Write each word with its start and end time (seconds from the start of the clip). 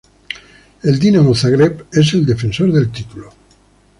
El 0.81 0.97
Dinamo 0.97 1.35
Zagreb 1.35 1.85
es 1.93 2.15
el 2.15 2.25
defensor 2.25 2.71
del 2.71 2.91
título. 2.91 3.31